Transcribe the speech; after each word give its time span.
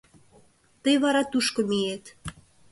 Тый 0.83 0.95
вара 1.03 1.21
тушко 1.31 1.61
миет... 1.69 2.03